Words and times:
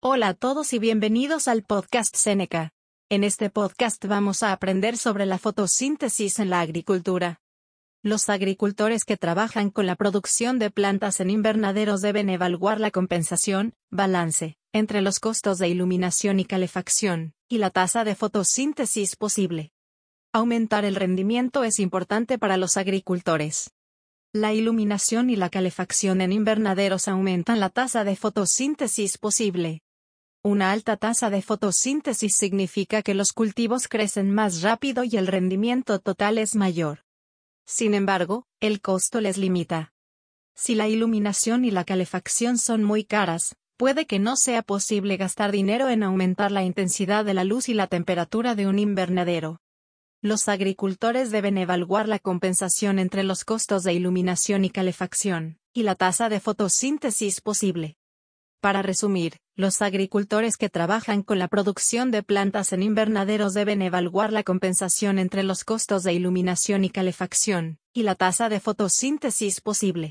Hola 0.00 0.28
a 0.28 0.34
todos 0.34 0.74
y 0.74 0.78
bienvenidos 0.78 1.48
al 1.48 1.64
podcast 1.64 2.14
Seneca. 2.14 2.70
En 3.08 3.24
este 3.24 3.50
podcast 3.50 4.04
vamos 4.04 4.44
a 4.44 4.52
aprender 4.52 4.96
sobre 4.96 5.26
la 5.26 5.38
fotosíntesis 5.38 6.38
en 6.38 6.50
la 6.50 6.60
agricultura. 6.60 7.40
Los 8.04 8.28
agricultores 8.28 9.04
que 9.04 9.16
trabajan 9.16 9.70
con 9.70 9.86
la 9.86 9.96
producción 9.96 10.60
de 10.60 10.70
plantas 10.70 11.18
en 11.18 11.30
invernaderos 11.30 12.00
deben 12.00 12.30
evaluar 12.30 12.78
la 12.78 12.92
compensación, 12.92 13.74
balance, 13.90 14.56
entre 14.72 15.02
los 15.02 15.18
costos 15.18 15.58
de 15.58 15.68
iluminación 15.68 16.38
y 16.38 16.44
calefacción, 16.44 17.34
y 17.48 17.58
la 17.58 17.70
tasa 17.70 18.04
de 18.04 18.14
fotosíntesis 18.14 19.16
posible. 19.16 19.72
Aumentar 20.32 20.84
el 20.84 20.94
rendimiento 20.94 21.64
es 21.64 21.80
importante 21.80 22.38
para 22.38 22.56
los 22.56 22.76
agricultores. 22.76 23.72
La 24.32 24.54
iluminación 24.54 25.28
y 25.28 25.34
la 25.34 25.50
calefacción 25.50 26.20
en 26.20 26.30
invernaderos 26.30 27.08
aumentan 27.08 27.58
la 27.58 27.68
tasa 27.68 28.04
de 28.04 28.14
fotosíntesis 28.14 29.18
posible. 29.18 29.82
Una 30.44 30.70
alta 30.70 30.96
tasa 30.96 31.30
de 31.30 31.42
fotosíntesis 31.42 32.36
significa 32.36 33.02
que 33.02 33.14
los 33.14 33.32
cultivos 33.32 33.88
crecen 33.88 34.32
más 34.32 34.62
rápido 34.62 35.02
y 35.02 35.16
el 35.16 35.26
rendimiento 35.26 35.98
total 35.98 36.38
es 36.38 36.54
mayor. 36.54 37.04
Sin 37.66 37.92
embargo, 37.92 38.46
el 38.60 38.80
costo 38.80 39.20
les 39.20 39.36
limita. 39.36 39.92
Si 40.54 40.74
la 40.74 40.88
iluminación 40.88 41.64
y 41.64 41.70
la 41.70 41.84
calefacción 41.84 42.56
son 42.56 42.84
muy 42.84 43.04
caras, 43.04 43.56
puede 43.76 44.06
que 44.06 44.18
no 44.18 44.36
sea 44.36 44.62
posible 44.62 45.16
gastar 45.16 45.52
dinero 45.52 45.88
en 45.88 46.02
aumentar 46.02 46.52
la 46.52 46.64
intensidad 46.64 47.24
de 47.24 47.34
la 47.34 47.44
luz 47.44 47.68
y 47.68 47.74
la 47.74 47.88
temperatura 47.88 48.54
de 48.54 48.66
un 48.66 48.78
invernadero. 48.78 49.60
Los 50.20 50.48
agricultores 50.48 51.30
deben 51.30 51.58
evaluar 51.58 52.08
la 52.08 52.18
compensación 52.18 52.98
entre 52.98 53.22
los 53.22 53.44
costos 53.44 53.82
de 53.82 53.92
iluminación 53.92 54.64
y 54.64 54.70
calefacción, 54.70 55.58
y 55.72 55.82
la 55.82 55.94
tasa 55.94 56.28
de 56.28 56.40
fotosíntesis 56.40 57.40
posible. 57.40 57.96
Para 58.60 58.82
resumir, 58.82 59.38
los 59.58 59.82
agricultores 59.82 60.56
que 60.56 60.70
trabajan 60.70 61.24
con 61.24 61.40
la 61.40 61.48
producción 61.48 62.12
de 62.12 62.22
plantas 62.22 62.72
en 62.72 62.80
invernaderos 62.84 63.54
deben 63.54 63.82
evaluar 63.82 64.32
la 64.32 64.44
compensación 64.44 65.18
entre 65.18 65.42
los 65.42 65.64
costos 65.64 66.04
de 66.04 66.12
iluminación 66.12 66.84
y 66.84 66.90
calefacción, 66.90 67.80
y 67.92 68.04
la 68.04 68.14
tasa 68.14 68.48
de 68.48 68.60
fotosíntesis 68.60 69.60
posible. 69.60 70.06